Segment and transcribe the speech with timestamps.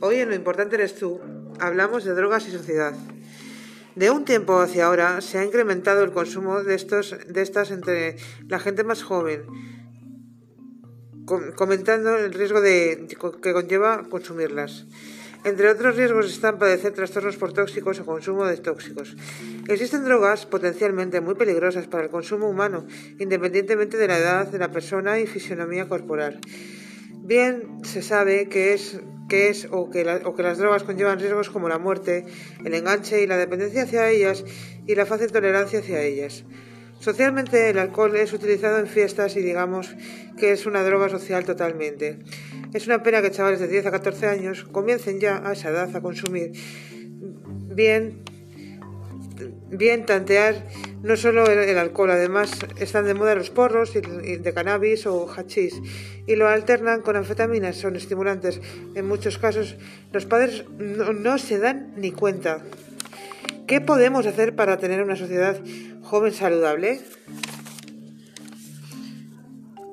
[0.00, 1.20] Hoy en Lo importante eres tú
[1.58, 2.94] hablamos de drogas y sociedad.
[3.96, 8.16] De un tiempo hacia ahora se ha incrementado el consumo de, estos, de estas entre
[8.46, 9.44] la gente más joven,
[11.56, 14.86] comentando el riesgo que conlleva consumirlas.
[15.44, 19.16] Entre otros riesgos están padecer trastornos por tóxicos o consumo de tóxicos.
[19.68, 22.86] Existen drogas potencialmente muy peligrosas para el consumo humano,
[23.18, 26.40] independientemente de la edad de la persona y fisionomía corporal.
[27.22, 31.78] Bien se sabe que es, que es o, que las drogas conllevan riesgos como la
[31.78, 32.26] muerte,
[32.64, 34.44] el enganche y la dependencia hacia ellas
[34.86, 36.44] y la fácil tolerancia hacia ellas.
[37.00, 39.94] Socialmente el alcohol es utilizado en fiestas y digamos
[40.36, 42.18] que es una droga social totalmente.
[42.74, 45.94] Es una pena que chavales de 10 a 14 años comiencen ya a esa edad
[45.94, 46.52] a consumir
[47.78, 48.22] bien,
[49.70, 50.66] bien tantear
[51.02, 55.80] no solo el, alcohol, además están de moda los porros de cannabis o hachís
[56.26, 58.60] y lo alternan con anfetaminas, son estimulantes.
[58.96, 59.76] En muchos casos
[60.12, 62.64] los padres no se dan ni cuenta.
[63.68, 65.60] ¿Qué podemos hacer para tener una sociedad
[66.00, 67.02] joven saludable?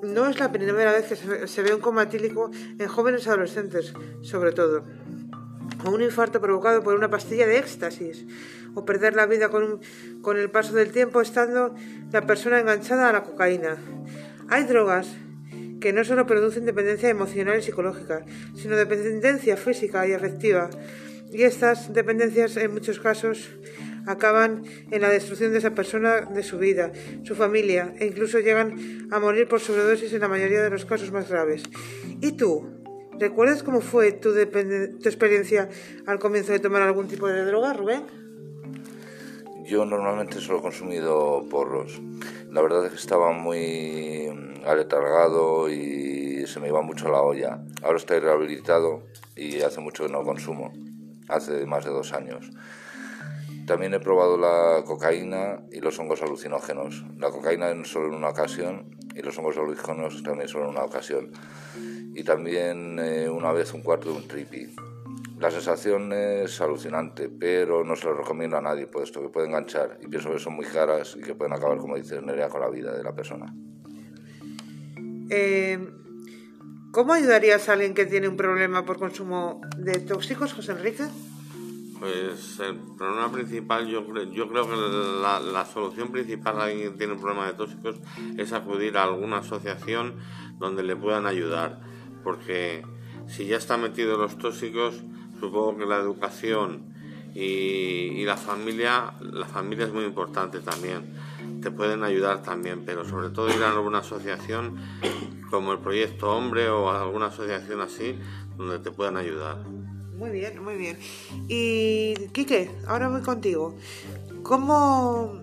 [0.01, 4.53] No es la primera vez que se ve un coma etílico en jóvenes adolescentes, sobre
[4.53, 4.85] todo,
[5.83, 8.25] o un infarto provocado por una pastilla de éxtasis,
[8.75, 9.81] o perder la vida con,
[10.21, 11.75] con el paso del tiempo estando
[12.13, 13.75] la persona enganchada a la cocaína.
[14.47, 15.09] Hay drogas
[15.81, 18.23] que no solo producen dependencia emocional y psicológica,
[18.55, 20.69] sino dependencia física y afectiva
[21.31, 23.49] y estas dependencias en muchos casos
[24.07, 26.91] acaban en la destrucción de esa persona, de su vida,
[27.23, 31.11] su familia e incluso llegan a morir por sobredosis en la mayoría de los casos
[31.11, 31.63] más graves.
[32.21, 32.69] ¿Y tú?
[33.17, 35.69] ¿Recuerdas cómo fue tu, experiencia
[36.05, 38.03] al comienzo de tomar algún tipo de droga, Rubén?
[39.65, 41.99] Yo normalmente solo he consumido porros.
[42.51, 44.29] La verdad es que estaba muy
[44.65, 47.63] aletargado y se me iba mucho la olla.
[47.81, 49.03] Ahora estoy rehabilitado
[49.35, 50.71] y hace mucho que no consumo
[51.29, 52.51] hace más de dos años.
[53.65, 57.03] También he probado la cocaína y los hongos alucinógenos.
[57.17, 61.31] La cocaína solo en una ocasión y los hongos alucinógenos también solo en una ocasión.
[62.13, 64.75] Y también eh, una vez un cuarto de un tripi.
[65.39, 69.97] La sensación es alucinante, pero no se lo recomiendo a nadie, puesto que puede enganchar
[70.01, 72.69] y pienso que son muy caras y que pueden acabar, como dice Nerea, con la
[72.69, 73.53] vida de la persona.
[75.29, 75.77] Eh,
[76.95, 81.03] ¿Cómo ayudarías a alguien que tiene un problema por consumo de tóxicos, José Enrique?
[81.99, 87.11] Pues el problema principal, yo, yo creo que la, solución principal a alguien que tiene
[87.11, 87.97] un problema de tóxicos
[88.37, 90.15] es acudir a alguna asociación
[90.57, 91.81] donde le puedan ayudar.
[92.23, 92.85] Porque
[93.27, 95.03] si ya está metido los tóxicos,
[95.41, 96.93] supongo que la educación
[97.33, 101.13] y, y la familia, la familia es muy importante también.
[101.65, 104.77] Te pueden ayudar también, pero sobre todo ir a alguna asociación
[105.49, 108.19] como el Proyecto Hombre o alguna asociación así
[108.55, 109.57] donde te puedan ayudar.
[110.15, 110.99] Muy bien, muy bien.
[111.47, 113.75] Y Quique, ahora voy contigo.
[114.43, 115.41] ¿Cómo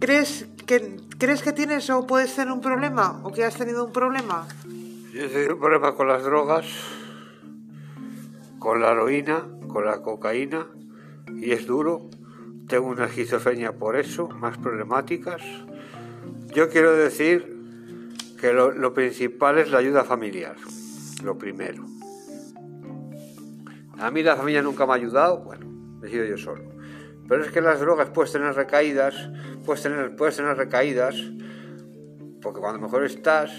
[0.00, 3.92] crees que crees que tienes o puedes tener un problema o que has tenido un
[3.92, 4.48] problema?
[5.12, 6.64] Yo he tenido un problema con las drogas,
[8.58, 10.68] con la heroína, con la cocaína
[11.36, 12.08] y es duro.
[12.72, 15.42] Tengo una esquizofrenia por eso, más problemáticas.
[16.54, 17.54] Yo quiero decir
[18.40, 20.56] que lo, principal es la ayuda familiar,
[21.22, 21.84] lo primero.
[23.98, 26.62] A mí la familia nunca me ha ayudado, bueno, he sido yo solo.
[27.28, 29.16] Pero es que las drogas puedes tener recaídas,
[29.66, 31.14] puedes tener, puedes tener recaídas,
[32.40, 33.52] porque cuando mejor estás,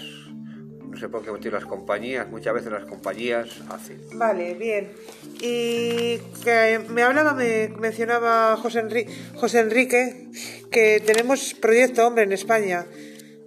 [0.94, 4.00] no sé por qué motivo las compañías, muchas veces las compañías hacen.
[4.14, 4.92] Vale, bien.
[5.40, 10.28] Y que me hablaba, me mencionaba José, Enrique, José Enrique,
[10.70, 12.86] que tenemos proyecto Hombre en España.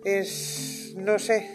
[0.04, 1.50] Es no sé,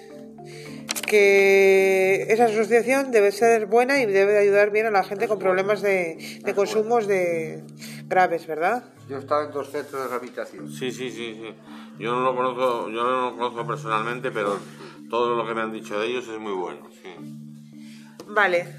[1.07, 5.83] que esa asociación debe ser buena y debe ayudar bien a la gente con problemas
[5.83, 7.63] de, de consumos de
[8.07, 8.85] graves, ¿verdad?
[9.09, 10.71] Yo he estado en dos centros de rehabilitación.
[10.71, 11.55] Sí, sí, sí, sí.
[11.99, 14.59] Yo no lo conozco, yo no lo conozco personalmente, pero
[15.13, 16.89] todo lo que me han dicho de ellos es muy bueno.
[18.29, 18.79] Vale.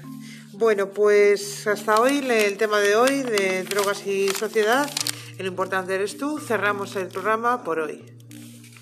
[0.54, 4.90] Bueno, pues hasta hoy el tema de hoy de drogas y sociedad.
[5.38, 6.40] Lo importante eres tú.
[6.40, 8.04] Cerramos el programa por hoy.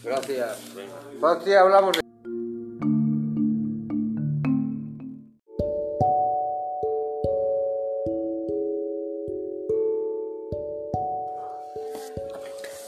[0.03, 0.61] Gracias.
[1.21, 2.03] Patria, hablamos de...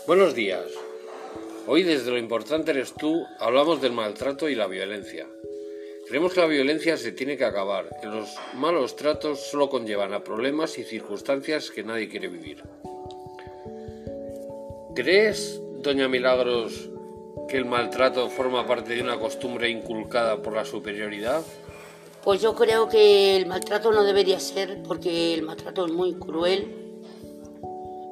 [0.06, 0.83] Buenos días.
[1.66, 5.26] Hoy desde lo importante eres tú hablamos del maltrato y la violencia.
[6.06, 10.22] Creemos que la violencia se tiene que acabar, que los malos tratos solo conllevan a
[10.22, 12.62] problemas y circunstancias que nadie quiere vivir.
[14.94, 16.90] ¿Crees, doña Milagros,
[17.48, 21.42] que el maltrato forma parte de una costumbre inculcada por la superioridad?
[22.22, 27.00] Pues yo creo que el maltrato no debería ser porque el maltrato es muy cruel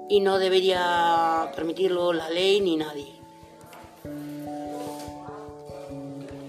[0.08, 3.21] y no debería permitirlo la ley ni nadie.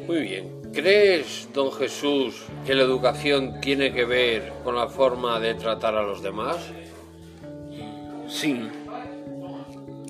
[0.08, 0.62] Muy bien.
[0.74, 6.02] ¿Crees, don Jesús, que la educación tiene que ver con la forma de tratar a
[6.02, 6.58] los demás?
[8.28, 8.68] Sí,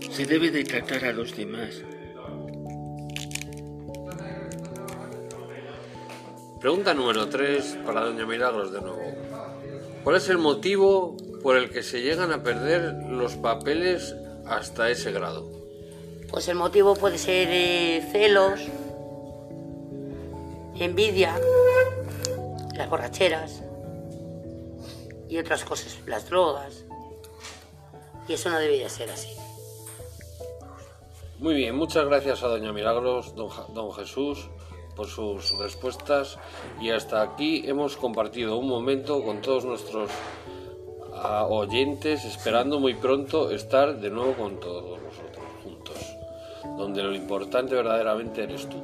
[0.10, 1.84] se debe de tratar a los demás.
[6.60, 9.04] Pregunta número 3 para doña Milagros de nuevo.
[10.04, 15.12] ¿Cuál es el motivo por el que se llegan a perder los papeles hasta ese
[15.12, 15.51] grado?
[16.30, 18.62] Pues el motivo puede ser eh, celos,
[20.79, 21.35] envidia,
[22.75, 23.63] las borracheras
[25.29, 26.85] y otras cosas, las drogas.
[28.27, 29.29] Y eso no debería ser así.
[31.39, 34.49] Muy bien, muchas gracias a doña Milagros, don, don Jesús,
[34.95, 36.37] por sus respuestas
[36.79, 40.09] y hasta aquí hemos compartido un momento con todos nuestros
[41.15, 45.97] ah, oyentes, esperando muy pronto estar de nuevo con todos nosotros juntos,
[46.77, 48.81] donde lo importante verdaderamente eres tú.